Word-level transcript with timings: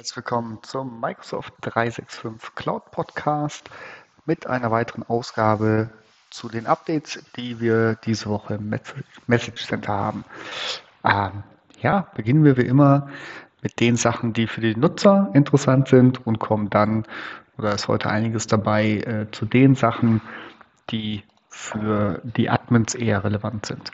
Herzlich 0.00 0.16
willkommen 0.16 0.58
zum 0.62 0.98
Microsoft 0.98 1.52
365 1.60 2.54
Cloud 2.54 2.90
Podcast 2.90 3.68
mit 4.24 4.46
einer 4.46 4.70
weiteren 4.70 5.02
Ausgabe 5.02 5.90
zu 6.30 6.48
den 6.48 6.66
Updates, 6.66 7.22
die 7.36 7.60
wir 7.60 7.96
diese 8.06 8.30
Woche 8.30 8.54
im 8.54 8.74
Message 9.26 9.66
Center 9.66 9.92
haben. 9.92 10.24
Ähm, 11.04 11.42
ja, 11.82 12.06
beginnen 12.14 12.44
wir 12.44 12.56
wie 12.56 12.62
immer 12.62 13.10
mit 13.60 13.78
den 13.78 13.96
Sachen, 13.96 14.32
die 14.32 14.46
für 14.46 14.62
die 14.62 14.74
Nutzer 14.74 15.30
interessant 15.34 15.88
sind 15.88 16.26
und 16.26 16.38
kommen 16.38 16.70
dann, 16.70 17.04
oder 17.58 17.74
ist 17.74 17.86
heute 17.86 18.08
einiges 18.08 18.46
dabei, 18.46 19.00
äh, 19.00 19.30
zu 19.32 19.44
den 19.44 19.74
Sachen, 19.74 20.22
die 20.88 21.24
für 21.50 22.20
die 22.22 22.48
Admins 22.48 22.94
eher 22.94 23.24
relevant 23.24 23.66
sind. 23.66 23.90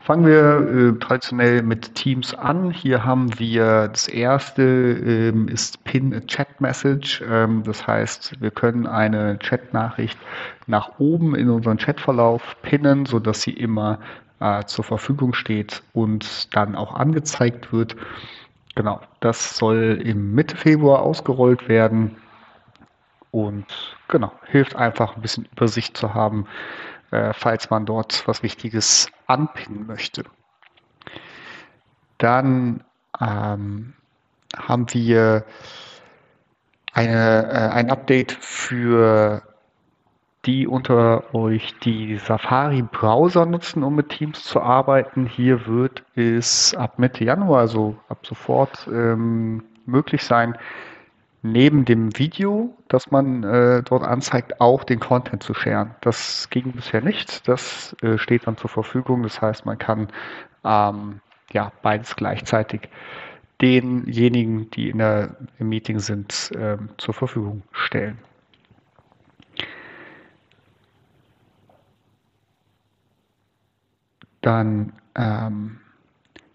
Fangen 0.00 0.26
wir 0.26 0.94
äh, 0.94 0.98
traditionell 0.98 1.62
mit 1.62 1.94
Teams 1.94 2.34
an. 2.34 2.70
Hier 2.70 3.04
haben 3.04 3.38
wir 3.38 3.88
das 3.88 4.08
erste 4.08 4.62
ähm, 4.62 5.46
ist 5.48 5.84
Pin 5.84 6.14
a 6.14 6.20
Chat 6.20 6.60
Message. 6.62 7.22
Ähm, 7.28 7.62
das 7.64 7.86
heißt, 7.86 8.40
wir 8.40 8.50
können 8.50 8.86
eine 8.86 9.38
Chat-Nachricht 9.38 10.18
nach 10.66 10.98
oben 10.98 11.34
in 11.34 11.50
unseren 11.50 11.76
Chatverlauf 11.76 12.56
pinnen, 12.62 13.04
sodass 13.04 13.42
sie 13.42 13.52
immer 13.52 13.98
äh, 14.40 14.64
zur 14.64 14.84
Verfügung 14.84 15.34
steht 15.34 15.82
und 15.92 16.54
dann 16.56 16.74
auch 16.74 16.94
angezeigt 16.94 17.70
wird. 17.70 17.96
Genau, 18.74 19.00
das 19.20 19.56
soll 19.56 20.00
im 20.02 20.34
Mitte 20.34 20.56
Februar 20.56 21.02
ausgerollt 21.02 21.68
werden 21.68 22.16
und 23.30 23.66
genau, 24.08 24.32
hilft 24.46 24.76
einfach 24.76 25.16
ein 25.16 25.22
bisschen 25.22 25.48
Übersicht 25.52 25.96
zu 25.96 26.14
haben, 26.14 26.46
falls 27.34 27.70
man 27.70 27.86
dort 27.86 28.26
was 28.26 28.42
Wichtiges 28.42 29.08
anpinnen 29.26 29.86
möchte. 29.86 30.24
Dann 32.18 32.84
ähm, 33.20 33.94
haben 34.56 34.86
wir 34.92 35.44
eine, 36.92 37.46
äh, 37.50 37.68
ein 37.74 37.90
Update 37.90 38.32
für 38.32 39.42
die 40.46 40.66
unter 40.66 41.34
euch 41.34 41.74
die 41.80 42.18
Safari-Browser 42.18 43.46
nutzen, 43.46 43.82
um 43.82 43.94
mit 43.94 44.10
Teams 44.10 44.44
zu 44.44 44.60
arbeiten. 44.60 45.26
Hier 45.26 45.66
wird 45.66 46.04
es 46.16 46.74
ab 46.74 46.98
Mitte 46.98 47.24
Januar, 47.24 47.60
also 47.60 47.96
ab 48.08 48.26
sofort, 48.26 48.86
ähm, 48.92 49.64
möglich 49.86 50.22
sein, 50.22 50.56
neben 51.42 51.84
dem 51.84 52.18
Video, 52.18 52.76
das 52.94 53.10
man 53.10 53.42
äh, 53.42 53.82
dort 53.82 54.04
anzeigt, 54.04 54.60
auch 54.60 54.84
den 54.84 55.00
Content 55.00 55.42
zu 55.42 55.52
sharen. 55.52 55.96
Das 56.00 56.48
ging 56.50 56.70
bisher 56.70 57.00
nicht. 57.00 57.48
Das 57.48 57.96
äh, 58.02 58.18
steht 58.18 58.46
dann 58.46 58.56
zur 58.56 58.70
Verfügung. 58.70 59.24
Das 59.24 59.42
heißt, 59.42 59.66
man 59.66 59.78
kann 59.78 60.08
ähm, 60.64 61.20
ja 61.52 61.72
beides 61.82 62.14
gleichzeitig 62.14 62.88
denjenigen, 63.60 64.70
die 64.70 64.90
in 64.90 64.98
der, 64.98 65.36
im 65.58 65.70
Meeting 65.70 65.98
sind, 65.98 66.52
äh, 66.52 66.78
zur 66.96 67.14
Verfügung 67.14 67.64
stellen. 67.72 68.16
Dann 74.40 74.92
ähm, 75.16 75.80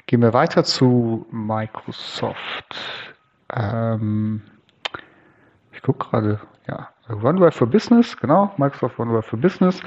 gehen 0.07 0.21
wir 0.21 0.31
weiter 0.31 0.63
zu 0.63 1.25
Microsoft. 1.31 2.77
Ähm, 3.53 4.41
ich 5.79 5.83
gucke 5.83 6.09
gerade, 6.09 6.41
ja, 6.67 6.89
OneDrive 7.09 7.55
for 7.55 7.67
Business, 7.67 8.17
genau, 8.17 8.51
Microsoft 8.57 8.99
OneDrive 8.99 9.25
for 9.25 9.39
Business. 9.39 9.79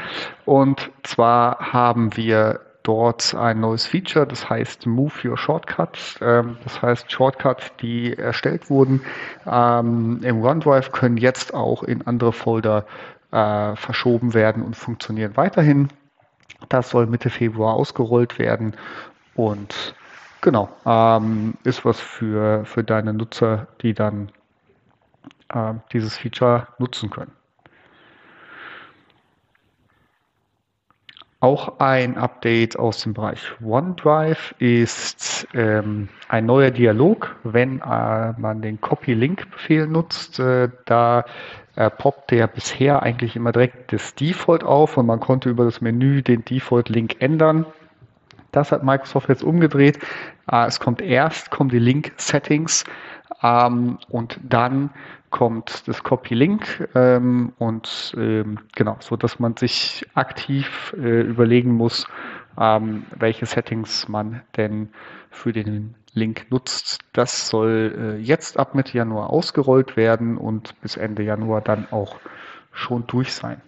Und 0.46 0.90
zwar 1.02 1.58
haben 1.70 2.16
wir 2.16 2.60
dort 2.82 3.34
ein 3.34 3.60
neues 3.60 3.86
Feature, 3.86 4.26
das 4.26 4.48
heißt 4.48 4.86
Move 4.86 5.12
Your 5.22 5.36
Shortcuts. 5.36 6.18
Ähm, 6.22 6.56
das 6.64 6.80
heißt, 6.80 7.12
Shortcuts, 7.12 7.72
die 7.82 8.16
erstellt 8.16 8.70
wurden 8.70 9.02
ähm, 9.46 10.20
im 10.22 10.42
OneDrive, 10.42 10.92
können 10.92 11.18
jetzt 11.18 11.52
auch 11.52 11.82
in 11.82 12.06
andere 12.06 12.32
Folder 12.32 12.86
äh, 13.32 13.76
verschoben 13.76 14.32
werden 14.32 14.62
und 14.62 14.74
funktionieren 14.74 15.36
weiterhin. 15.36 15.88
Das 16.70 16.88
soll 16.88 17.06
Mitte 17.06 17.28
Februar 17.28 17.75
ausgerollt 17.75 18.38
werden 18.38 18.75
und 19.34 19.94
genau, 20.41 20.70
ähm, 20.86 21.52
ist 21.64 21.84
was 21.84 22.00
für, 22.00 22.64
für 22.64 22.82
deine 22.82 23.12
Nutzer, 23.12 23.66
die 23.82 23.92
dann 23.92 24.32
äh, 25.52 25.74
dieses 25.92 26.16
Feature 26.16 26.68
nutzen 26.78 27.10
können. 27.10 27.32
Auch 31.42 31.80
ein 31.80 32.18
Update 32.18 32.78
aus 32.78 33.02
dem 33.02 33.14
Bereich 33.14 33.40
OneDrive 33.60 34.54
ist 34.60 35.48
ähm, 35.54 36.08
ein 36.28 36.46
neuer 36.46 36.70
Dialog, 36.70 37.34
wenn 37.42 37.80
äh, 37.80 38.32
man 38.38 38.62
den 38.62 38.80
Copy-Link-Befehl 38.80 39.88
nutzt. 39.88 40.38
Äh, 40.38 40.68
da 40.84 41.24
äh, 41.74 41.90
poppt 41.90 42.30
der 42.30 42.46
bisher 42.46 43.02
eigentlich 43.02 43.34
immer 43.34 43.50
direkt 43.50 43.92
das 43.92 44.14
Default 44.14 44.62
auf 44.62 44.96
und 44.96 45.06
man 45.06 45.19
konnte 45.19 45.50
über 45.50 45.64
das 45.64 45.80
Menü 45.80 46.22
den 46.22 46.44
Default-Link 46.44 47.16
ändern. 47.20 47.66
Das 48.52 48.70
hat 48.70 48.84
Microsoft 48.84 49.28
jetzt 49.28 49.42
umgedreht. 49.42 49.98
Äh, 50.48 50.66
es 50.66 50.78
kommt 50.78 51.00
erst, 51.02 51.50
kommen 51.50 51.70
die 51.70 51.80
Link-Settings 51.80 52.84
ähm, 53.42 53.98
und 54.08 54.38
dann 54.44 54.90
kommt 55.32 55.88
das 55.88 56.04
Copy-Link 56.04 56.88
ähm, 56.94 57.53
und 57.59 58.15
ähm, 58.16 58.60
genau, 58.76 58.97
so 59.00 59.16
dass 59.16 59.41
man 59.41 59.56
sich 59.56 60.06
aktiv 60.15 60.94
äh, 60.97 61.22
überlegen 61.22 61.72
muss, 61.72 62.06
ähm, 62.56 63.06
welche 63.19 63.47
Settings 63.47 64.09
man 64.09 64.43
denn 64.56 64.91
für 65.31 65.53
den 65.53 65.97
Link 66.12 66.47
nutzt. 66.50 67.00
Das 67.15 67.48
soll 67.48 68.19
äh, 68.20 68.22
jetzt 68.22 68.59
ab 68.59 68.75
Mitte 68.76 68.97
Januar 68.97 69.31
ausgerollt 69.31 69.97
werden 69.97 70.37
und 70.37 70.81
bis 70.82 70.97
Ende 70.97 71.25
Januar 71.25 71.62
dann 71.62 71.91
auch 71.91 72.20
schon 72.70 73.06
durch 73.06 73.32
sein. 73.32 73.60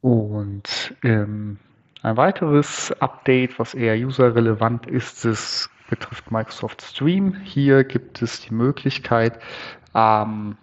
Und 0.00 0.96
ähm, 1.02 1.58
ein 2.02 2.16
weiteres 2.16 2.92
Update, 3.00 3.58
was 3.58 3.74
eher 3.74 3.96
userrelevant 3.96 4.86
ist, 4.86 5.24
es 5.24 5.68
betrifft 5.88 6.30
Microsoft 6.30 6.82
Stream. 6.82 7.34
Hier 7.42 7.84
gibt 7.84 8.22
es 8.22 8.40
die 8.40 8.54
Möglichkeit, 8.54 9.40
ähm, 9.94 10.56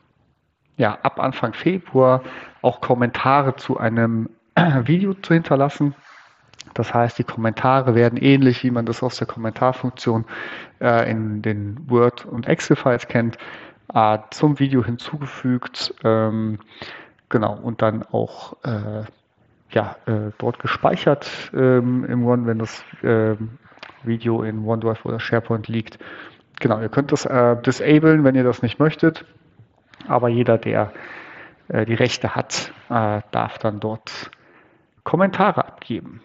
ja, 0.78 0.98
ab 1.02 1.20
Anfang 1.20 1.54
Februar 1.54 2.22
auch 2.62 2.82
Kommentare 2.82 3.56
zu 3.56 3.78
einem 3.78 4.30
Video 4.84 5.14
zu 5.14 5.34
hinterlassen. 5.34 5.96
Das 6.74 6.94
heißt, 6.94 7.18
die 7.18 7.24
Kommentare 7.24 7.96
werden 7.96 8.18
ähnlich, 8.18 8.64
wie 8.64 8.72
man 8.72 8.86
das 8.86 9.02
aus 9.02 9.18
der 9.18 9.28
Kommentarfunktion 9.28 10.26
äh, 10.82 11.10
in 11.10 11.42
den 11.42 11.90
Word- 11.90 12.26
und 12.26 12.48
Excel-Files 12.48 13.08
kennt, 13.08 13.38
äh, 13.94 14.18
zum 14.32 14.60
Video 14.60 14.84
hinzugefügt. 14.84 15.94
Ähm, 16.04 16.60
genau, 17.30 17.56
und 17.56 17.82
dann 17.82 18.04
auch 18.04 18.58
äh, 18.64 19.04
ja, 19.76 19.98
äh, 20.06 20.32
dort 20.38 20.60
gespeichert 20.60 21.52
ähm, 21.54 22.06
im 22.06 22.26
One, 22.26 22.48
wenn 22.48 22.60
das 22.60 22.84
äh, 23.04 23.36
Video 24.04 24.42
in 24.42 24.66
OneDrive 24.66 25.06
oder 25.06 25.20
SharePoint 25.20 25.68
liegt. 25.68 26.00
Genau, 26.60 26.80
ihr 26.80 26.90
könnt 26.90 27.12
das 27.12 27.26
äh, 27.26 27.62
disablen, 27.62 28.24
wenn 28.24 28.36
ihr 28.36 28.46
das 28.46 28.62
nicht 28.62 28.80
möchtet, 28.80 29.26
aber 30.08 30.30
jeder, 30.30 30.58
der 30.58 30.94
äh, 31.68 31.86
die 31.86 31.94
Rechte 31.94 32.36
hat, 32.36 32.72
äh, 32.90 33.22
darf 33.32 33.58
dann 33.58 33.82
dort 33.82 34.32
Kommentare 35.04 35.66
abgeben. 35.66 36.22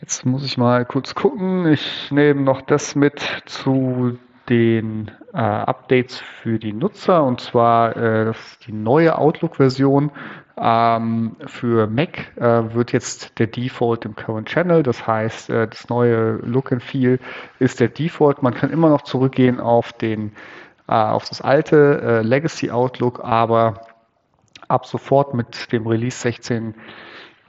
Jetzt 0.00 0.24
muss 0.26 0.44
ich 0.44 0.58
mal 0.58 0.84
kurz 0.84 1.14
gucken. 1.14 1.66
Ich 1.66 2.10
nehme 2.10 2.42
noch 2.42 2.62
das 2.62 2.94
mit 2.94 3.20
zu 3.46 4.18
den 4.50 5.10
äh, 5.32 5.38
Updates 5.38 6.18
für 6.18 6.58
die 6.58 6.72
Nutzer 6.72 7.22
und 7.24 7.40
zwar 7.40 7.96
äh, 7.96 8.32
die 8.66 8.72
neue 8.72 9.16
Outlook-Version 9.16 10.10
ähm, 10.58 11.36
für 11.46 11.86
Mac 11.86 12.36
äh, 12.36 12.74
wird 12.74 12.92
jetzt 12.92 13.38
der 13.38 13.46
Default 13.46 14.04
im 14.04 14.16
Current 14.16 14.48
Channel. 14.48 14.82
Das 14.82 15.06
heißt, 15.06 15.50
äh, 15.50 15.68
das 15.68 15.88
neue 15.88 16.32
Look 16.44 16.72
and 16.72 16.82
Feel 16.82 17.20
ist 17.60 17.78
der 17.80 17.88
Default. 17.88 18.42
Man 18.42 18.52
kann 18.52 18.70
immer 18.70 18.90
noch 18.90 19.02
zurückgehen 19.02 19.60
auf 19.60 19.92
den 19.92 20.32
äh, 20.88 20.92
auf 20.92 21.28
das 21.28 21.40
alte 21.40 22.02
äh, 22.02 22.22
Legacy 22.22 22.72
Outlook, 22.72 23.24
aber 23.24 23.86
ab 24.68 24.86
sofort 24.86 25.34
mit 25.34 25.72
dem 25.72 25.86
Release 25.86 26.18
16 26.18 26.74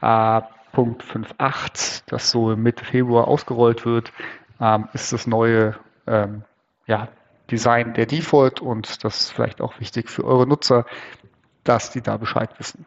.58, 0.01 2.03
das 2.07 2.31
so 2.31 2.55
Mitte 2.55 2.85
Februar 2.85 3.27
ausgerollt 3.27 3.85
wird, 3.85 4.11
ähm, 4.59 4.87
ist 4.93 5.13
das 5.13 5.27
neue 5.27 5.75
ähm, 6.07 6.43
ja, 6.91 7.07
Design 7.49 7.93
der 7.93 8.05
Default 8.05 8.59
und 8.59 9.03
das 9.05 9.21
ist 9.21 9.31
vielleicht 9.31 9.61
auch 9.61 9.79
wichtig 9.79 10.09
für 10.09 10.25
eure 10.25 10.45
Nutzer, 10.45 10.85
dass 11.63 11.89
die 11.89 12.01
da 12.01 12.17
Bescheid 12.17 12.49
wissen. 12.59 12.85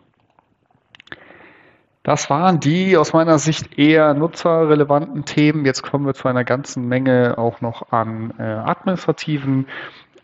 Das 2.03 2.29
waren 2.29 2.61
die 2.61 2.99
aus 2.99 3.15
meiner 3.15 3.39
Sicht 3.39 3.79
eher 3.79 4.13
nutzerrelevanten 4.13 5.25
Themen. 5.25 5.65
Jetzt 5.65 5.83
kommen 5.83 6.05
wir 6.05 6.13
zu 6.13 6.29
einer 6.29 6.45
ganzen 6.45 6.87
Menge 6.87 7.39
auch 7.39 7.63
noch 7.63 7.93
an 7.93 8.35
äh, 8.39 8.43
administrativen 8.43 9.69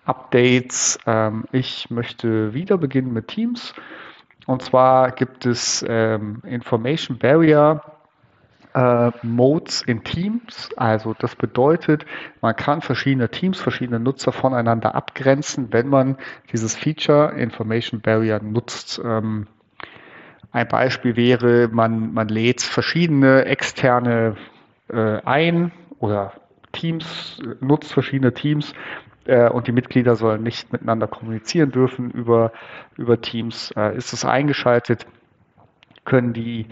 Updates. 0.05 0.99
Ähm, 1.07 1.45
ich 1.53 1.89
möchte 1.89 2.53
wieder 2.53 2.77
beginnen 2.77 3.15
mit 3.15 3.29
Teams. 3.29 3.73
Und 4.47 4.61
zwar 4.61 5.13
gibt 5.13 5.47
es 5.47 5.83
ähm, 5.89 6.43
Information 6.45 7.17
Barrier 7.17 7.81
äh, 8.75 9.11
Modes 9.23 9.83
in 9.83 10.05
Teams. 10.05 10.71
Also 10.77 11.15
das 11.19 11.37
bedeutet, 11.37 12.07
man 12.41 12.57
kann 12.57 12.81
verschiedene 12.81 13.29
Teams, 13.29 13.61
verschiedene 13.61 14.01
Nutzer 14.01 14.33
voneinander 14.33 14.95
abgrenzen, 14.95 15.73
wenn 15.73 15.89
man 15.89 16.17
dieses 16.53 16.77
Feature 16.77 17.33
Information 17.37 18.01
Barrier 18.01 18.41
nutzt. 18.43 19.01
Ähm, 19.05 19.47
ein 20.53 20.69
Beispiel 20.69 21.17
wäre, 21.17 21.69
man, 21.69 22.13
man 22.13 22.29
lädt 22.29 22.63
verschiedene 22.63 23.45
externe 23.45 24.37
äh, 24.89 25.21
ein 25.25 25.73
oder 25.99 26.33
Teams, 26.73 27.41
nutzt 27.61 27.93
verschiedene 27.93 28.35
Teams 28.35 28.73
äh, 29.27 29.49
und 29.49 29.67
die 29.67 29.73
Mitglieder 29.73 30.17
sollen 30.17 30.43
nicht 30.43 30.73
miteinander 30.73 31.07
kommunizieren 31.07 31.71
dürfen 31.71 32.11
über, 32.11 32.53
über 32.97 33.21
Teams. 33.21 33.73
Äh, 33.77 33.97
ist 33.97 34.13
es 34.13 34.25
eingeschaltet, 34.25 35.07
können 36.05 36.33
die 36.33 36.67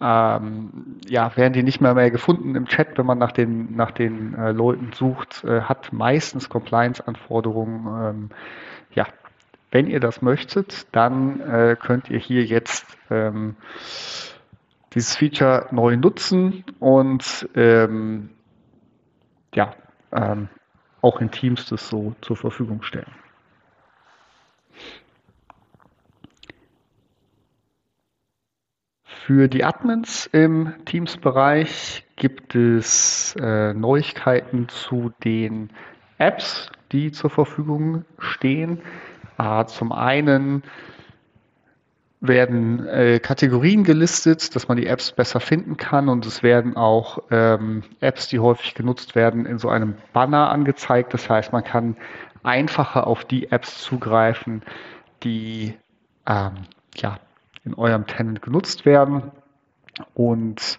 ähm, 0.00 0.98
ja, 1.06 1.36
werden 1.36 1.52
die 1.52 1.62
nicht 1.62 1.80
mehr 1.80 1.94
mehr 1.94 2.10
gefunden 2.10 2.54
im 2.54 2.66
Chat, 2.66 2.96
wenn 2.96 3.06
man 3.06 3.18
nach 3.18 3.32
den, 3.32 3.76
nach 3.76 3.90
den 3.90 4.34
äh, 4.34 4.52
Leuten 4.52 4.92
sucht, 4.92 5.44
äh, 5.44 5.62
hat 5.62 5.92
meistens 5.92 6.48
Compliance-Anforderungen. 6.48 7.86
Ähm, 7.86 8.30
ja, 8.94 9.06
wenn 9.70 9.86
ihr 9.86 10.00
das 10.00 10.22
möchtet, 10.22 10.86
dann 10.92 11.40
äh, 11.40 11.76
könnt 11.78 12.10
ihr 12.10 12.18
hier 12.18 12.44
jetzt 12.44 12.96
ähm, 13.10 13.56
dieses 14.94 15.16
Feature 15.16 15.66
neu 15.70 15.96
nutzen 15.96 16.64
und 16.80 17.48
ähm, 17.54 18.30
ja, 19.54 19.74
ähm, 20.12 20.48
auch 21.02 21.20
in 21.20 21.30
Teams 21.30 21.66
das 21.66 21.88
so 21.88 22.14
zur 22.20 22.36
Verfügung 22.36 22.82
stellen. 22.82 23.12
Für 29.30 29.46
die 29.46 29.62
Admins 29.62 30.26
im 30.26 30.74
Teams-Bereich 30.86 32.04
gibt 32.16 32.56
es 32.56 33.36
äh, 33.40 33.72
Neuigkeiten 33.74 34.68
zu 34.68 35.12
den 35.22 35.70
Apps, 36.18 36.68
die 36.90 37.12
zur 37.12 37.30
Verfügung 37.30 38.04
stehen. 38.18 38.80
Äh, 39.38 39.66
zum 39.66 39.92
einen 39.92 40.64
werden 42.20 42.84
äh, 42.88 43.20
Kategorien 43.20 43.84
gelistet, 43.84 44.56
dass 44.56 44.66
man 44.66 44.76
die 44.76 44.88
Apps 44.88 45.12
besser 45.12 45.38
finden 45.38 45.76
kann 45.76 46.08
und 46.08 46.26
es 46.26 46.42
werden 46.42 46.76
auch 46.76 47.20
ähm, 47.30 47.84
Apps, 48.00 48.26
die 48.26 48.40
häufig 48.40 48.74
genutzt 48.74 49.14
werden, 49.14 49.46
in 49.46 49.60
so 49.60 49.68
einem 49.68 49.94
Banner 50.12 50.50
angezeigt. 50.50 51.14
Das 51.14 51.30
heißt, 51.30 51.52
man 51.52 51.62
kann 51.62 51.96
einfacher 52.42 53.06
auf 53.06 53.24
die 53.24 53.52
Apps 53.52 53.80
zugreifen, 53.80 54.62
die 55.22 55.74
ähm, 56.26 56.54
ja, 56.96 57.20
in 57.64 57.74
eurem 57.74 58.06
Tenant 58.06 58.42
genutzt 58.42 58.86
werden. 58.86 59.30
Und 60.14 60.78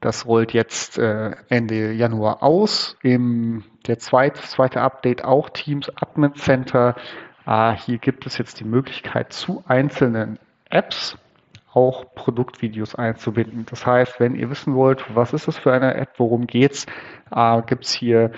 das 0.00 0.26
rollt 0.26 0.52
jetzt 0.52 0.98
äh, 0.98 1.32
Ende 1.48 1.92
Januar 1.92 2.42
aus. 2.42 2.96
Im 3.02 3.64
der 3.86 3.98
zweite, 3.98 4.40
zweite 4.42 4.80
Update 4.80 5.24
auch 5.24 5.48
Teams 5.50 5.90
Admin 5.96 6.34
Center. 6.34 6.94
Äh, 7.46 7.72
hier 7.72 7.98
gibt 7.98 8.26
es 8.26 8.38
jetzt 8.38 8.60
die 8.60 8.64
Möglichkeit 8.64 9.32
zu 9.32 9.64
einzelnen 9.66 10.38
Apps 10.70 11.18
auch 11.72 12.14
Produktvideos 12.14 12.94
einzubinden. 12.94 13.66
Das 13.68 13.86
heißt, 13.86 14.20
wenn 14.20 14.34
ihr 14.34 14.50
wissen 14.50 14.74
wollt, 14.74 15.04
was 15.14 15.32
ist 15.32 15.48
das 15.48 15.58
für 15.58 15.72
eine 15.72 15.94
App, 15.94 16.14
worum 16.18 16.46
geht's, 16.46 16.86
äh, 17.30 17.62
gibt 17.62 17.84
es 17.84 17.92
hier 17.92 18.32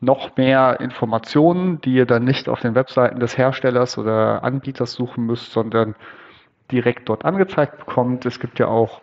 noch 0.00 0.36
mehr 0.36 0.80
Informationen, 0.80 1.80
die 1.80 1.94
ihr 1.94 2.06
dann 2.06 2.24
nicht 2.24 2.48
auf 2.48 2.60
den 2.60 2.74
Webseiten 2.74 3.20
des 3.20 3.38
Herstellers 3.38 3.96
oder 3.96 4.44
Anbieters 4.44 4.92
suchen 4.92 5.24
müsst, 5.24 5.52
sondern 5.52 5.94
direkt 6.70 7.08
dort 7.08 7.24
angezeigt 7.24 7.78
bekommt. 7.78 8.26
Es 8.26 8.40
gibt 8.40 8.58
ja 8.58 8.68
auch 8.68 9.02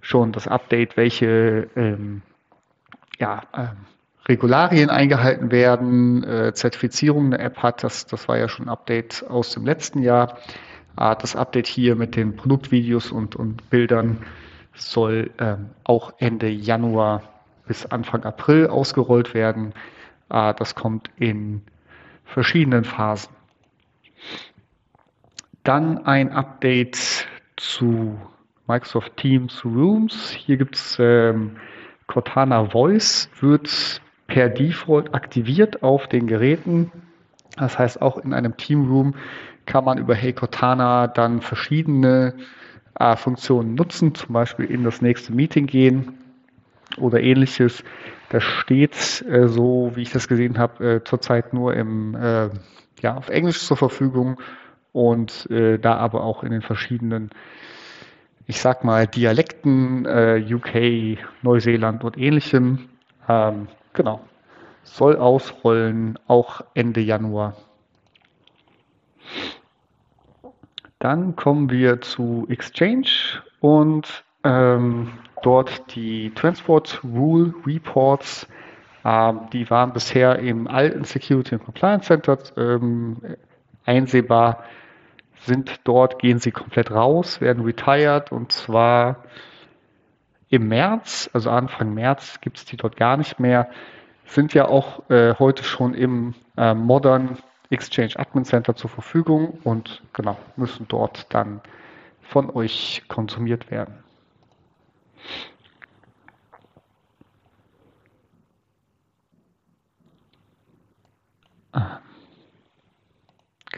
schon 0.00 0.32
das 0.32 0.48
Update, 0.48 0.96
welche 0.96 1.68
ähm, 1.76 2.22
ja, 3.18 3.42
ähm, 3.54 3.86
Regularien 4.28 4.90
eingehalten 4.90 5.50
werden, 5.50 6.24
äh, 6.24 6.52
Zertifizierung 6.54 7.26
eine 7.26 7.38
App 7.38 7.58
hat. 7.58 7.84
Das, 7.84 8.06
das 8.06 8.28
war 8.28 8.38
ja 8.38 8.48
schon 8.48 8.66
ein 8.66 8.70
Update 8.70 9.24
aus 9.28 9.52
dem 9.52 9.64
letzten 9.64 10.02
Jahr. 10.02 10.38
Äh, 10.96 11.16
das 11.16 11.36
Update 11.36 11.66
hier 11.66 11.96
mit 11.96 12.16
den 12.16 12.36
Produktvideos 12.36 13.12
und, 13.12 13.36
und 13.36 13.68
Bildern 13.70 14.24
soll 14.74 15.30
ähm, 15.38 15.70
auch 15.84 16.12
Ende 16.18 16.48
Januar 16.48 17.22
bis 17.66 17.86
Anfang 17.86 18.24
April 18.24 18.68
ausgerollt 18.68 19.34
werden. 19.34 19.74
Äh, 20.30 20.54
das 20.54 20.74
kommt 20.74 21.10
in 21.16 21.62
verschiedenen 22.24 22.84
Phasen. 22.84 23.34
Dann 25.64 26.06
ein 26.06 26.32
Update 26.32 27.26
zu 27.56 28.18
Microsoft 28.66 29.16
Teams 29.16 29.64
Rooms. 29.64 30.30
Hier 30.30 30.56
gibt 30.56 30.76
es 30.76 30.96
ähm, 30.98 31.56
Cortana 32.06 32.64
Voice, 32.64 33.28
wird 33.40 34.00
per 34.26 34.48
Default 34.48 35.14
aktiviert 35.14 35.82
auf 35.82 36.06
den 36.06 36.26
Geräten. 36.26 36.90
Das 37.56 37.78
heißt, 37.78 38.00
auch 38.00 38.16
in 38.18 38.32
einem 38.32 38.56
Team 38.56 38.88
Room 38.88 39.14
kann 39.66 39.84
man 39.84 39.98
über 39.98 40.14
Hey 40.14 40.32
Cortana 40.32 41.08
dann 41.08 41.42
verschiedene 41.42 42.34
äh, 42.98 43.16
Funktionen 43.16 43.74
nutzen, 43.74 44.14
zum 44.14 44.32
Beispiel 44.32 44.66
in 44.66 44.84
das 44.84 45.02
nächste 45.02 45.32
Meeting 45.32 45.66
gehen 45.66 46.18
oder 46.96 47.20
ähnliches. 47.20 47.84
Das 48.30 48.42
steht 48.42 49.24
äh, 49.28 49.48
so, 49.48 49.92
wie 49.94 50.02
ich 50.02 50.10
das 50.10 50.26
gesehen 50.26 50.58
habe, 50.58 50.94
äh, 50.94 51.04
zurzeit 51.04 51.52
nur 51.52 51.74
im, 51.74 52.14
äh, 52.14 52.48
ja, 53.02 53.16
auf 53.16 53.28
Englisch 53.28 53.60
zur 53.60 53.76
Verfügung 53.76 54.40
und 54.92 55.50
äh, 55.50 55.78
da 55.78 55.96
aber 55.96 56.24
auch 56.24 56.42
in 56.42 56.50
den 56.50 56.62
verschiedenen, 56.62 57.30
ich 58.46 58.60
sag 58.60 58.84
mal, 58.84 59.06
Dialekten, 59.06 60.04
äh, 60.06 60.44
UK, 60.50 61.18
Neuseeland 61.42 62.04
und 62.04 62.18
ähnlichem. 62.18 62.88
Ähm, 63.28 63.68
genau. 63.92 64.20
Soll 64.82 65.16
ausrollen, 65.16 66.18
auch 66.26 66.62
Ende 66.74 67.00
Januar. 67.00 67.54
Dann 70.98 71.36
kommen 71.36 71.70
wir 71.70 72.00
zu 72.00 72.46
Exchange 72.50 73.08
und 73.60 74.24
ähm, 74.44 75.12
dort 75.42 75.94
die 75.94 76.30
Transport 76.34 77.00
Rule 77.04 77.54
Reports. 77.66 78.46
Ähm, 79.04 79.40
die 79.52 79.68
waren 79.70 79.92
bisher 79.92 80.38
im 80.38 80.66
alten 80.66 81.04
Security 81.04 81.54
and 81.54 81.64
Compliance 81.64 82.06
Center 82.06 82.38
ähm, 82.56 83.16
einsehbar 83.86 84.64
sind 85.40 85.80
dort, 85.84 86.18
gehen 86.18 86.38
sie 86.38 86.50
komplett 86.50 86.90
raus, 86.90 87.40
werden 87.40 87.64
retired 87.64 88.32
und 88.32 88.52
zwar 88.52 89.24
im 90.48 90.68
März, 90.68 91.30
also 91.32 91.50
Anfang 91.50 91.94
März 91.94 92.40
gibt 92.40 92.58
es 92.58 92.64
die 92.64 92.76
dort 92.76 92.96
gar 92.96 93.16
nicht 93.16 93.38
mehr, 93.38 93.70
sind 94.26 94.52
ja 94.54 94.66
auch 94.66 95.08
äh, 95.10 95.34
heute 95.38 95.64
schon 95.64 95.94
im 95.94 96.34
äh, 96.56 96.74
Modern 96.74 97.38
Exchange 97.70 98.18
Admin 98.18 98.44
Center 98.44 98.74
zur 98.74 98.90
Verfügung 98.90 99.58
und 99.64 100.02
genau, 100.12 100.36
müssen 100.56 100.86
dort 100.88 101.32
dann 101.32 101.60
von 102.20 102.50
euch 102.50 103.02
konsumiert 103.08 103.70
werden. 103.70 103.94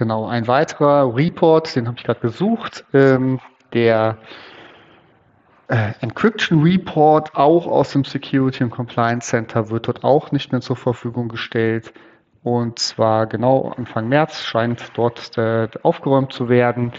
Genau, 0.03 0.27
ein 0.27 0.49
weiterer 0.49 1.15
Report, 1.15 1.77
den 1.77 1.87
habe 1.87 1.97
ich 1.97 2.03
gerade 2.03 2.19
gesucht, 2.19 2.85
ähm, 2.93 3.39
der 3.73 4.19
äh, 5.69 5.93
Encryption 6.01 6.61
Report 6.65 7.37
auch 7.37 7.69
aus 7.69 7.93
dem 7.93 8.03
Security 8.03 8.65
und 8.65 8.71
Compliance 8.71 9.29
Center 9.29 9.71
wird 9.71 9.87
dort 9.87 10.03
auch 10.03 10.33
nicht 10.33 10.51
mehr 10.51 10.61
zur 10.61 10.75
Verfügung 10.75 11.29
gestellt. 11.29 11.93
Und 12.43 12.81
zwar 12.81 13.29
genau 13.29 13.73
Anfang 13.77 14.09
März 14.09 14.43
scheint 14.43 14.91
dort 14.95 15.39
äh, 15.39 15.69
aufgeräumt 15.85 16.33
zu 16.33 16.49
werden. 16.49 16.91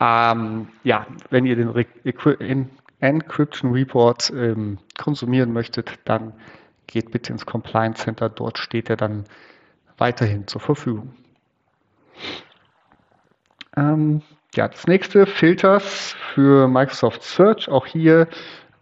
Ähm, 0.00 0.70
ja, 0.82 1.06
wenn 1.30 1.46
ihr 1.46 1.54
den 1.54 1.68
Re 1.68 1.86
Encryption 2.98 3.70
Report 3.70 4.32
ähm, 4.34 4.78
konsumieren 4.98 5.52
möchtet, 5.52 6.00
dann 6.04 6.32
geht 6.88 7.12
bitte 7.12 7.32
ins 7.32 7.46
Compliance 7.46 8.02
Center. 8.02 8.28
Dort 8.28 8.58
steht 8.58 8.90
er 8.90 8.96
dann 8.96 9.22
weiterhin 9.98 10.48
zur 10.48 10.60
Verfügung. 10.60 11.14
Ähm, 13.76 14.22
ja, 14.54 14.68
das 14.68 14.86
nächste, 14.86 15.26
Filters 15.26 16.16
für 16.34 16.68
Microsoft 16.68 17.22
Search. 17.22 17.68
Auch 17.68 17.86
hier 17.86 18.28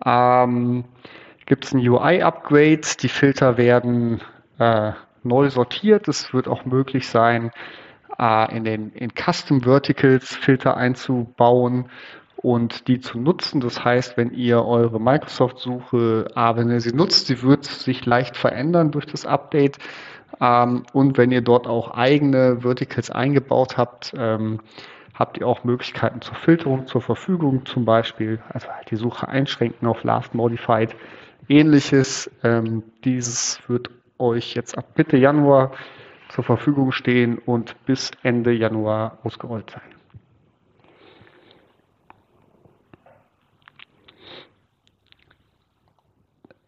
ähm, 0.04 0.85
gibt 1.47 1.64
es 1.64 1.73
ein 1.73 1.87
UI-Upgrade. 1.87 2.80
Die 3.00 3.09
Filter 3.09 3.57
werden 3.59 4.21
äh, 4.59 4.92
neu 5.23 5.50
sortiert. 5.50 6.09
Es 6.09 6.33
wird 6.33 6.49
auch 6.49 6.64
möglich 6.64 7.09
sein, 7.09 7.50
äh, 8.18 8.57
in 8.57 8.64
den 8.64 8.90
in 8.92 9.11
Custom 9.14 9.62
Verticals 9.62 10.35
Filter 10.35 10.76
einzubauen 10.76 11.90
und 12.37 12.88
die 12.88 13.00
zu 13.00 13.18
nutzen. 13.18 13.61
Das 13.61 13.85
heißt, 13.85 14.16
wenn 14.16 14.33
ihr 14.33 14.64
eure 14.64 15.00
Microsoft-Suche, 15.00 16.30
äh, 16.35 16.57
wenn 16.57 16.71
ihr 16.71 16.80
sie 16.80 16.95
nutzt, 16.95 17.26
sie 17.26 17.42
wird 17.42 17.64
sich 17.64 18.07
leicht 18.07 18.37
verändern 18.37 18.90
durch 18.90 19.07
das 19.07 19.26
Update. 19.26 19.78
Ähm, 20.40 20.85
und 20.92 21.18
wenn 21.18 21.30
ihr 21.30 21.42
dort 21.42 21.66
auch 21.66 21.92
eigene 21.92 22.61
Verticals 22.61 23.11
eingebaut 23.11 23.76
habt, 23.76 24.12
ähm, 24.16 24.61
habt 25.14 25.38
ihr 25.38 25.47
auch 25.47 25.64
Möglichkeiten 25.64 26.21
zur 26.21 26.37
Filterung 26.37 26.87
zur 26.87 27.00
Verfügung, 27.00 27.66
zum 27.66 27.85
Beispiel, 27.85 28.40
also 28.49 28.68
halt 28.68 28.90
die 28.90 28.97
Suche 28.97 29.28
einschränken 29.28 29.88
auf 29.88 30.04
Last 30.04 30.35
Modified, 30.35 30.95
ähnliches. 31.49 32.30
Ähm, 32.45 32.85
dieses 33.04 33.61
wird 33.68 33.90
euch 34.18 34.54
jetzt 34.54 34.78
ab 34.78 34.87
Mitte 34.97 35.16
Januar 35.16 35.73
zur 36.28 36.45
Verfügung 36.45 36.92
stehen 36.92 37.38
und 37.38 37.75
bis 37.87 38.11
Ende 38.23 38.52
Januar 38.52 39.18
ausgerollt 39.25 39.71
sein. 39.71 39.98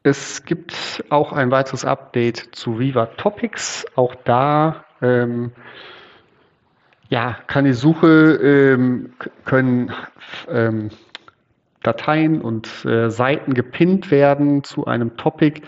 Es 0.02 0.44
gibt 0.46 1.04
auch 1.10 1.32
ein 1.32 1.50
weiteres 1.50 1.84
Update 1.84 2.48
zu 2.52 2.78
Viva 2.78 3.06
Topics. 3.06 3.84
Auch 3.96 4.14
da 4.14 4.84
ähm, 5.02 5.52
ja, 7.10 7.36
kann 7.46 7.66
die 7.66 7.74
Suche, 7.74 8.34
ähm, 8.42 9.12
können 9.44 9.92
ähm, 10.48 10.88
Dateien 11.82 12.40
und 12.40 12.84
äh, 12.86 13.10
Seiten 13.10 13.52
gepinnt 13.52 14.10
werden 14.10 14.64
zu 14.64 14.86
einem 14.86 15.18
Topic. 15.18 15.60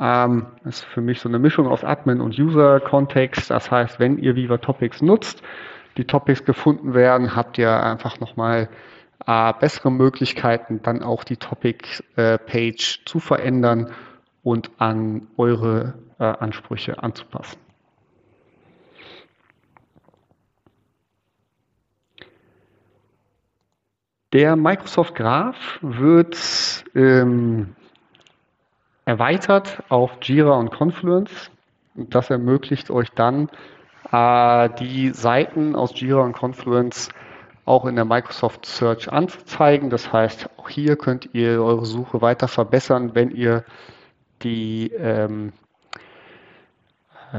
Ähm, 0.00 0.46
das 0.64 0.80
ist 0.80 0.84
für 0.84 1.00
mich 1.00 1.20
so 1.20 1.28
eine 1.28 1.38
Mischung 1.38 1.68
aus 1.68 1.84
Admin 1.84 2.20
und 2.20 2.36
User-Kontext. 2.36 3.50
Das 3.50 3.70
heißt, 3.70 4.00
wenn 4.00 4.18
ihr 4.18 4.34
Viva 4.34 4.58
Topics 4.58 5.02
nutzt, 5.02 5.42
die 5.96 6.04
Topics 6.04 6.44
gefunden 6.44 6.94
werden, 6.94 7.36
habt 7.36 7.58
ihr 7.58 7.80
einfach 7.80 8.18
nochmal 8.18 8.68
äh, 9.26 9.52
bessere 9.58 9.90
Möglichkeiten, 9.90 10.80
dann 10.82 11.02
auch 11.02 11.24
die 11.24 11.36
Topic-Page 11.36 13.00
äh, 13.00 13.04
zu 13.04 13.20
verändern 13.20 13.92
und 14.42 14.70
an 14.78 15.26
eure 15.36 15.94
äh, 16.18 16.24
Ansprüche 16.24 17.02
anzupassen. 17.02 17.58
Der 24.34 24.56
Microsoft 24.56 25.14
Graph 25.14 25.78
wird 25.80 26.84
ähm, 26.94 27.74
erweitert 29.06 29.82
auf 29.88 30.18
Jira 30.20 30.52
und 30.52 30.70
Confluence. 30.70 31.50
Das 31.94 32.28
ermöglicht 32.28 32.90
euch 32.90 33.10
dann, 33.12 33.48
äh, 34.12 34.68
die 34.80 35.10
Seiten 35.10 35.74
aus 35.74 35.98
Jira 35.98 36.20
und 36.20 36.34
Confluence 36.34 37.08
auch 37.68 37.84
in 37.84 37.96
der 37.96 38.04
Microsoft 38.04 38.66
Search 38.66 39.12
anzuzeigen. 39.12 39.90
Das 39.90 40.12
heißt, 40.12 40.48
auch 40.56 40.68
hier 40.68 40.96
könnt 40.96 41.30
ihr 41.34 41.62
eure 41.62 41.84
Suche 41.84 42.20
weiter 42.22 42.48
verbessern, 42.48 43.14
wenn 43.14 43.30
ihr 43.30 43.64
die 44.42 44.90
ähm, 44.92 45.52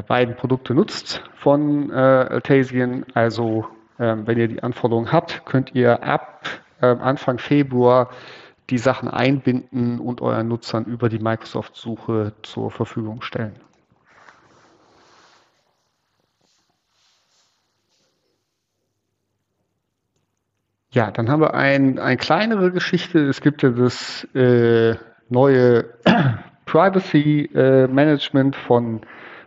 beiden 0.08 0.36
Produkte 0.36 0.74
nutzt 0.74 1.24
von 1.36 1.90
äh, 1.90 1.94
Altasian. 1.94 3.06
Also 3.14 3.68
ähm, 4.00 4.28
wenn 4.28 4.38
ihr 4.38 4.48
die 4.48 4.62
Anforderungen 4.62 5.12
habt, 5.12 5.46
könnt 5.46 5.74
ihr 5.74 6.04
ab 6.04 6.48
äh, 6.82 6.86
Anfang 6.86 7.40
Februar 7.40 8.10
die 8.70 8.78
Sachen 8.78 9.10
einbinden 9.10 10.00
und 10.00 10.22
euren 10.22 10.48
Nutzern 10.48 10.86
über 10.86 11.10
die 11.10 11.20
Microsoft-Suche 11.20 12.34
zur 12.44 12.70
Verfügung 12.70 13.24
stellen. 13.24 13.56
Ja, 20.92 21.12
dann 21.12 21.30
haben 21.30 21.42
wir 21.42 21.54
ein, 21.54 22.00
eine 22.00 22.18
kleinere 22.18 22.72
Geschichte. 22.72 23.20
Es 23.20 23.42
gibt 23.42 23.62
ja 23.62 23.70
das 23.70 24.24
äh, 24.34 24.96
neue 25.30 25.86
Privacy 26.66 27.50
äh, 27.54 27.88
Management 27.88 28.56
von, 28.56 29.02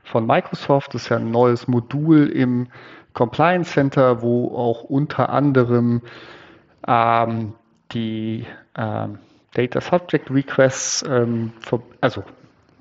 von 0.05 0.25
Microsoft. 0.25 0.95
Das 0.95 1.03
ist 1.03 1.09
ja 1.09 1.17
ein 1.17 1.33
neues 1.33 1.67
Modul 1.67 2.29
im 2.29 2.69
Compliance 3.13 3.73
Center, 3.73 4.23
wo 4.23 4.57
auch 4.57 4.85
unter 4.85 5.31
anderem 5.31 6.03
ähm, 6.87 7.55
die 7.91 8.47
ähm, 8.77 9.19
Data 9.55 9.81
Subject 9.81 10.31
Requests, 10.31 11.05
ähm, 11.09 11.53
für, 11.61 11.83
also 12.01 12.23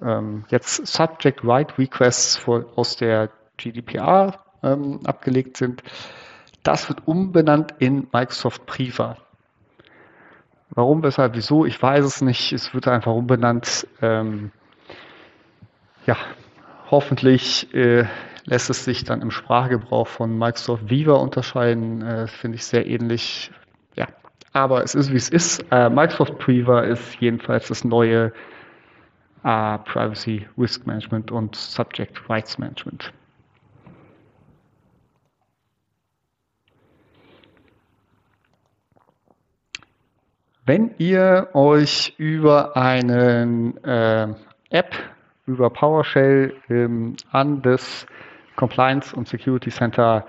ähm, 0.04 0.46
jetzt 0.50 0.86
Subject 0.86 1.44
Right 1.44 1.78
Requests 1.80 2.38
für, 2.38 2.68
aus 2.76 2.96
der 2.96 3.30
GDPR 3.58 4.40
ähm, 4.64 5.00
abgelegt 5.04 5.58
sind. 5.58 5.84
Das 6.64 6.90
wird 6.90 7.08
umbenannt 7.08 7.76
in 7.80 8.08
Microsoft 8.12 8.66
Priva. 8.66 9.18
Warum, 10.70 11.04
weshalb, 11.04 11.36
wieso, 11.36 11.66
ich 11.66 11.82
weiß 11.82 12.06
es 12.06 12.22
nicht. 12.22 12.54
Es 12.54 12.74
wird 12.74 12.88
einfach 12.88 13.14
umbenannt. 13.14 13.88
Ähm, 14.02 14.52
ja, 16.06 16.16
hoffentlich 16.90 17.74
äh, 17.74 18.06
lässt 18.46 18.70
es 18.70 18.86
sich 18.86 19.04
dann 19.04 19.22
im 19.22 19.32
Sprachgebrauch 19.32 20.08
von 20.08 20.38
Microsoft 20.38 20.90
Viva 20.90 21.14
unterscheiden. 21.14 22.02
Äh, 22.02 22.28
Finde 22.28 22.56
ich 22.56 22.66
sehr 22.66 22.86
ähnlich 22.86 23.52
aber 24.54 24.84
es 24.84 24.96
ist, 24.96 25.12
wie 25.12 25.18
es 25.18 25.30
ist. 25.30 25.66
Äh, 25.72 25.90
Microsoft 25.90 26.38
Priva 26.40 26.82
ist 26.82 27.16
jedenfalls 27.20 27.70
das 27.70 27.84
neue 27.84 28.34
äh, 29.44 29.78
Privacy 29.80 30.48
Risk 30.58 30.86
Management 30.86 31.32
und 31.32 31.56
Subject 31.56 32.30
Rights 32.30 32.58
Management. 32.58 33.14
Wenn 40.64 40.92
ihr 41.00 41.50
euch 41.54 42.14
über 42.18 42.78
eine 42.78 43.74
äh, 44.70 44.78
App, 44.78 44.96
über 45.48 45.72
PowerShell 45.72 46.54
ähm, 46.70 47.16
an 47.32 47.64
das 47.64 48.06
Compliance 48.56 49.16
und 49.16 49.28
Security 49.28 49.72
Center 49.72 50.28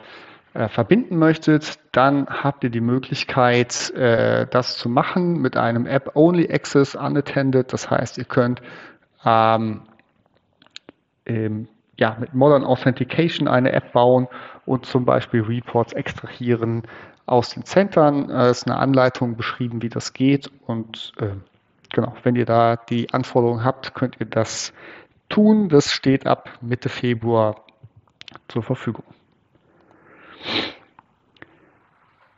äh, 0.54 0.68
verbinden 0.68 1.18
möchtet, 1.18 1.78
dann 1.92 2.26
habt 2.26 2.64
ihr 2.64 2.70
die 2.70 2.80
Möglichkeit, 2.80 3.90
äh, 3.90 4.46
das 4.46 4.78
zu 4.78 4.88
machen 4.88 5.40
mit 5.42 5.58
einem 5.58 5.86
App-Only 5.86 6.50
Access 6.50 6.94
unattended. 6.94 7.70
Das 7.70 7.90
heißt, 7.90 8.16
ihr 8.16 8.24
könnt 8.24 8.62
ähm, 9.26 9.82
ja, 11.98 12.16
mit 12.18 12.34
Modern 12.34 12.64
Authentication 12.64 13.48
eine 13.48 13.72
App 13.72 13.92
bauen 13.92 14.28
und 14.64 14.86
zum 14.86 15.04
Beispiel 15.04 15.42
Reports 15.42 15.92
extrahieren 15.92 16.82
aus 17.26 17.50
den 17.50 17.64
Centern. 17.64 18.30
Es 18.30 18.46
äh, 18.46 18.50
ist 18.50 18.66
eine 18.66 18.78
Anleitung 18.78 19.36
beschrieben, 19.36 19.82
wie 19.82 19.88
das 19.88 20.12
geht. 20.12 20.50
Und 20.66 21.12
äh, 21.18 21.30
genau, 21.92 22.14
wenn 22.22 22.36
ihr 22.36 22.46
da 22.46 22.76
die 22.76 23.12
Anforderungen 23.12 23.64
habt, 23.64 23.94
könnt 23.94 24.18
ihr 24.20 24.26
das 24.26 24.72
tun. 25.28 25.68
Das 25.68 25.92
steht 25.92 26.26
ab 26.26 26.50
Mitte 26.60 26.88
Februar 26.88 27.56
zur 28.48 28.62
Verfügung. 28.62 29.04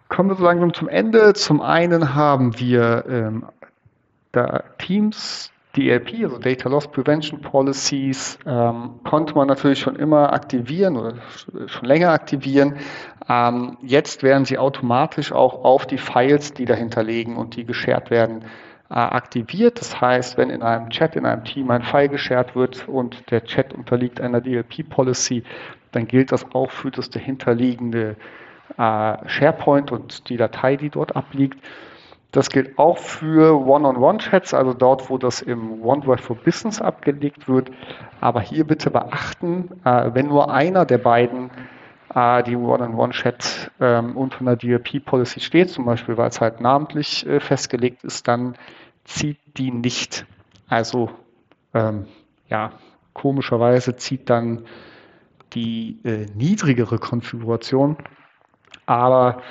Kommen 0.09 0.31
wir 0.31 0.37
so 0.37 0.45
langsam 0.45 0.75
zum 0.75 0.89
Ende. 0.89 1.33
Zum 1.35 1.61
einen 1.61 2.15
haben 2.15 2.59
wir 2.59 3.05
ähm, 3.09 3.47
da 4.33 4.63
Teams, 4.79 5.51
DLP, 5.77 6.25
also 6.25 6.39
Data 6.39 6.69
Loss 6.69 6.89
Prevention 6.89 7.41
Policies, 7.41 8.39
ähm, 8.47 9.01
konnte 9.05 9.35
man 9.35 9.49
natürlich 9.49 9.81
schon 9.81 9.97
immer 9.97 10.33
aktivieren 10.33 10.97
oder 10.97 11.15
schon 11.67 11.85
länger 11.85 12.11
aktivieren. 12.11 12.77
Ähm, 13.29 13.77
jetzt 13.83 14.23
werden 14.23 14.45
sie 14.45 14.59
automatisch 14.59 15.33
auch 15.33 15.65
auf 15.65 15.87
die 15.87 15.99
Files, 15.99 16.55
die 16.55 16.65
dahinter 16.65 17.03
liegen 17.03 17.37
und 17.37 17.57
die 17.57 17.65
geshared 17.65 18.11
werden, 18.11 18.45
äh, 18.91 18.95
aktiviert. 18.95 19.81
Das 19.81 20.01
heißt, 20.01 20.37
wenn 20.37 20.51
in 20.51 20.63
einem 20.63 20.91
Chat, 20.91 21.17
in 21.17 21.27
einem 21.27 21.45
Team 21.45 21.71
ein 21.71 21.83
File 21.83 22.09
geshared 22.09 22.55
wird 22.55 22.87
und 22.89 23.31
der 23.31 23.45
Chat 23.45 23.73
unterliegt 23.73 24.21
einer 24.21 24.41
DLP 24.41 24.89
Policy, 24.89 25.43
dann 25.93 26.07
gilt 26.07 26.33
das 26.33 26.47
auch 26.55 26.71
für 26.71 26.91
das 26.91 27.11
dahinterliegende 27.11 28.17
äh, 28.77 29.29
SharePoint 29.29 29.91
und 29.91 30.29
die 30.29 30.37
Datei, 30.37 30.77
die 30.77 30.91
dort 30.91 31.17
abliegt. 31.17 31.59
Das 32.35 32.51
gilt 32.51 32.79
auch 32.79 32.99
für 32.99 33.65
One-on-One-Chats, 33.65 34.55
also 34.55 34.75
dort, 34.75 35.09
wo 35.09 35.19
das 35.19 35.41
im 35.41 35.85
OneDrive 35.85 36.21
for 36.21 36.37
Business 36.37 36.81
abgelegt 36.81 37.49
wird. 37.49 37.71
Aber 38.21 38.41
hier 38.41 38.65
bitte 38.67 38.91
beachten, 38.91 39.71
äh, 39.85 40.11
wenn 40.15 40.27
nur 40.27 40.53
einer 40.53 40.85
der 40.85 40.99
beiden 40.99 41.51
äh, 42.13 42.43
die 42.43 42.57
One-on-One-Chat 42.57 43.71
ähm, 43.81 44.17
unter 44.17 44.41
einer 44.41 44.57
DLP-Policy 44.57 45.39
steht, 45.39 45.71
zum 45.71 45.85
Beispiel 45.85 46.17
weil 46.17 46.29
es 46.29 46.41
halt 46.41 46.61
namentlich 46.61 47.25
äh, 47.27 47.39
festgelegt 47.39 48.03
ist, 48.03 48.27
dann 48.27 48.57
zieht 49.05 49.39
die 49.57 49.71
nicht. 49.71 50.27
Also 50.69 51.11
ähm, 51.73 52.07
ja, 52.49 52.73
komischerweise 53.13 53.95
zieht 53.95 54.29
dann 54.29 54.65
die 55.53 56.01
äh, 56.03 56.27
niedrigere 56.35 56.99
Konfiguration 56.99 57.97
aber 58.87 59.43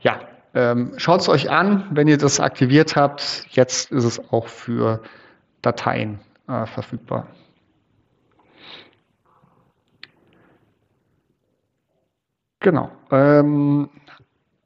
ja, 0.00 0.20
ähm, 0.56 0.94
schaut 0.96 1.20
es 1.20 1.28
euch 1.28 1.50
an, 1.50 1.86
wenn 1.90 2.08
ihr 2.08 2.16
das 2.16 2.40
aktiviert 2.40 2.96
habt. 2.96 3.46
Jetzt 3.50 3.92
ist 3.92 4.04
es 4.04 4.32
auch 4.32 4.48
für 4.48 5.02
Dateien 5.60 6.18
äh, 6.48 6.64
verfügbar. 6.64 7.26
Genau. 12.60 12.90
Ähm, 13.10 13.90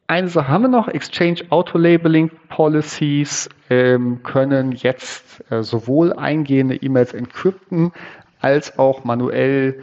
eine 0.06 0.28
Sache 0.28 0.48
haben 0.48 0.62
wir 0.62 0.68
noch. 0.68 0.86
Exchange 0.86 1.40
Auto 1.50 1.76
Labeling 1.76 2.30
Policies 2.48 3.48
ähm, 3.68 4.22
können 4.22 4.72
jetzt 4.72 5.44
äh, 5.50 5.64
sowohl 5.64 6.12
eingehende 6.12 6.76
E-Mails 6.76 7.14
encrypten 7.14 7.92
als 8.40 8.78
auch 8.78 9.02
manuell 9.02 9.82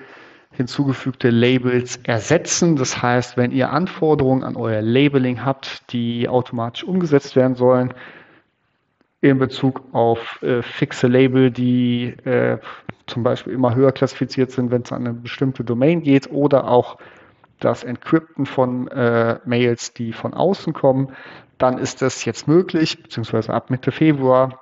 hinzugefügte 0.58 1.30
Labels 1.30 1.98
ersetzen. 2.04 2.76
Das 2.76 3.02
heißt, 3.02 3.38
wenn 3.38 3.52
ihr 3.52 3.72
Anforderungen 3.72 4.44
an 4.44 4.56
euer 4.56 4.82
Labeling 4.82 5.46
habt, 5.46 5.94
die 5.94 6.28
automatisch 6.28 6.84
umgesetzt 6.84 7.36
werden 7.36 7.56
sollen, 7.56 7.94
in 9.22 9.40
Bezug 9.40 9.84
auf 9.94 10.42
äh, 10.42 10.62
fixe 10.62 11.08
Label, 11.08 11.52
die 11.52 12.08
äh, 12.26 12.58
zum 13.06 13.24
Beispiel 13.24 13.54
immer 13.54 13.74
höher 13.76 13.92
klassifiziert 13.92 14.52
sind, 14.52 14.72
wenn 14.72 14.82
es 14.82 14.92
an 14.92 15.06
eine 15.08 15.14
bestimmte 15.14 15.64
Domain 15.64 16.02
geht, 16.02 16.30
oder 16.32 16.68
auch 16.68 16.98
das 17.60 17.84
Encrypten 17.84 18.46
von 18.46 18.88
äh, 18.88 19.40
Mails, 19.46 19.94
die 19.94 20.14
von 20.14 20.34
außen 20.34 20.74
kommen, 20.74 21.14
dann 21.58 21.78
ist 21.78 22.02
das 22.02 22.26
jetzt 22.26 22.48
möglich, 22.48 23.02
beziehungsweise 23.02 23.54
ab 23.54 23.70
Mitte 23.70 23.92
Februar, 23.92 24.60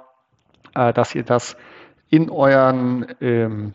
äh, 0.74 0.94
dass 0.94 1.16
ihr 1.16 1.24
das 1.24 1.58
in 2.10 2.30
euren 2.30 3.08
ähm, 3.20 3.74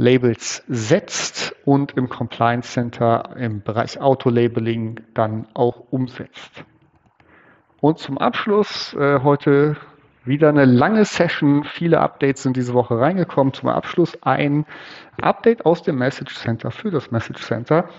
Labels 0.00 0.64
setzt 0.66 1.54
und 1.66 1.92
im 1.98 2.08
Compliance 2.08 2.72
Center 2.72 3.36
im 3.36 3.60
Bereich 3.60 4.00
Auto-Labeling 4.00 5.00
dann 5.12 5.46
auch 5.52 5.84
umsetzt. 5.90 6.64
Und 7.82 7.98
zum 7.98 8.16
Abschluss 8.16 8.94
äh, 8.94 9.20
heute 9.22 9.76
wieder 10.24 10.48
eine 10.48 10.64
lange 10.64 11.04
Session. 11.04 11.64
Viele 11.64 12.00
Updates 12.00 12.42
sind 12.42 12.56
diese 12.56 12.72
Woche 12.72 12.98
reingekommen. 12.98 13.52
Zum 13.52 13.68
Abschluss 13.68 14.16
ein 14.22 14.64
Update 15.20 15.66
aus 15.66 15.82
dem 15.82 15.98
Message 15.98 16.34
Center 16.34 16.70
für 16.70 16.90
das 16.90 17.10
Message 17.10 17.42
Center. 17.42 17.90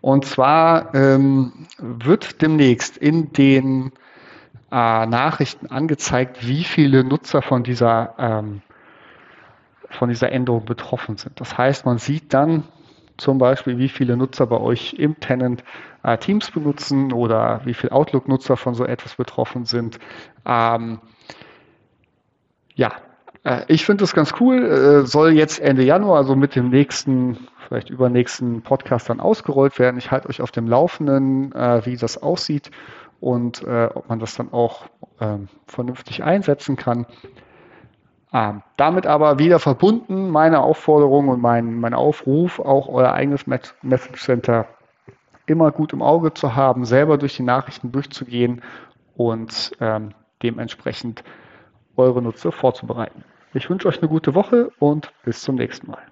Und 0.00 0.24
zwar 0.24 0.92
ähm, 0.92 1.68
wird 1.78 2.42
demnächst 2.42 2.96
in 2.96 3.32
den 3.32 3.92
äh, 4.72 5.06
Nachrichten 5.06 5.68
angezeigt, 5.68 6.44
wie 6.44 6.64
viele 6.64 7.04
Nutzer 7.04 7.42
von 7.42 7.62
dieser, 7.62 8.14
ähm, 8.18 8.62
von 9.90 10.08
dieser 10.08 10.32
Änderung 10.32 10.64
betroffen 10.64 11.16
sind. 11.16 11.40
Das 11.40 11.56
heißt, 11.56 11.86
man 11.86 11.98
sieht 11.98 12.34
dann 12.34 12.64
zum 13.16 13.38
Beispiel, 13.38 13.78
wie 13.78 13.88
viele 13.88 14.16
Nutzer 14.16 14.46
bei 14.46 14.58
euch 14.58 14.94
im 14.94 15.18
Tenant 15.18 15.64
äh, 16.02 16.16
Teams 16.18 16.50
benutzen 16.50 17.12
oder 17.12 17.62
wie 17.64 17.74
viele 17.74 17.92
Outlook-Nutzer 17.92 18.56
von 18.56 18.74
so 18.74 18.84
etwas 18.84 19.16
betroffen 19.16 19.64
sind. 19.64 19.98
Ähm, 20.46 21.00
ja, 22.74 22.92
äh, 23.44 23.64
ich 23.68 23.84
finde 23.84 24.02
das 24.02 24.14
ganz 24.14 24.34
cool. 24.40 24.64
Äh, 24.64 25.06
soll 25.06 25.32
jetzt 25.32 25.60
Ende 25.60 25.82
Januar, 25.82 26.18
also 26.18 26.36
mit 26.36 26.54
dem 26.54 26.70
nächsten, 26.70 27.48
vielleicht 27.66 27.90
übernächsten 27.90 28.62
Podcast 28.62 29.10
dann 29.10 29.20
ausgerollt 29.20 29.78
werden. 29.78 29.98
Ich 29.98 30.10
halte 30.10 30.28
euch 30.28 30.40
auf 30.40 30.52
dem 30.52 30.68
Laufenden, 30.68 31.52
äh, 31.52 31.84
wie 31.84 31.96
das 31.96 32.22
aussieht 32.22 32.70
und 33.20 33.64
äh, 33.64 33.88
ob 33.92 34.08
man 34.08 34.20
das 34.20 34.36
dann 34.36 34.52
auch 34.52 34.86
ähm, 35.20 35.48
vernünftig 35.66 36.22
einsetzen 36.22 36.76
kann. 36.76 37.06
Ähm, 38.32 38.62
damit 38.76 39.06
aber 39.06 39.38
wieder 39.38 39.58
verbunden 39.58 40.28
meine 40.28 40.60
Aufforderung 40.60 41.28
und 41.28 41.40
mein, 41.40 41.80
mein 41.80 41.94
Aufruf, 41.94 42.58
auch 42.60 42.88
euer 42.88 43.12
eigenes 43.12 43.46
Message 43.46 44.22
Center 44.22 44.66
immer 45.46 45.70
gut 45.70 45.94
im 45.94 46.02
Auge 46.02 46.34
zu 46.34 46.54
haben, 46.54 46.84
selber 46.84 47.16
durch 47.16 47.36
die 47.36 47.42
Nachrichten 47.42 47.90
durchzugehen 47.90 48.62
und 49.16 49.72
ähm, 49.80 50.10
dementsprechend 50.42 51.24
eure 51.96 52.20
Nutzer 52.20 52.52
vorzubereiten. 52.52 53.24
Ich 53.54 53.68
wünsche 53.70 53.88
euch 53.88 53.98
eine 53.98 54.08
gute 54.08 54.34
Woche 54.34 54.70
und 54.78 55.10
bis 55.24 55.40
zum 55.40 55.56
nächsten 55.56 55.90
Mal. 55.90 56.02